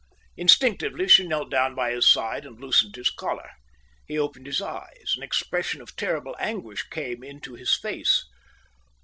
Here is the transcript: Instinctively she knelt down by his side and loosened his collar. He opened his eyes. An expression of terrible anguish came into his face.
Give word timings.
Instinctively 0.35 1.07
she 1.07 1.27
knelt 1.27 1.51
down 1.51 1.75
by 1.75 1.91
his 1.91 2.09
side 2.09 2.43
and 2.43 2.59
loosened 2.59 2.95
his 2.95 3.11
collar. 3.11 3.51
He 4.07 4.17
opened 4.17 4.47
his 4.47 4.59
eyes. 4.59 5.13
An 5.15 5.21
expression 5.21 5.79
of 5.79 5.95
terrible 5.95 6.35
anguish 6.39 6.89
came 6.89 7.21
into 7.23 7.53
his 7.53 7.75
face. 7.75 8.25